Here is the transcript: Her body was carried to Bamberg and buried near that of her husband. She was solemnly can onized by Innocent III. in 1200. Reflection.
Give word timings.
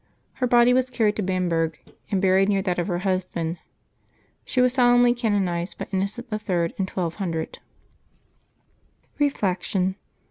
Her 0.41 0.47
body 0.47 0.73
was 0.73 0.89
carried 0.89 1.15
to 1.17 1.21
Bamberg 1.21 1.79
and 2.09 2.19
buried 2.23 2.49
near 2.49 2.63
that 2.63 2.79
of 2.79 2.87
her 2.87 2.97
husband. 3.05 3.59
She 4.43 4.59
was 4.59 4.73
solemnly 4.73 5.13
can 5.13 5.35
onized 5.39 5.77
by 5.77 5.87
Innocent 5.91 6.25
III. 6.33 6.73
in 6.79 6.87
1200. 6.87 7.59
Reflection. 9.19 9.95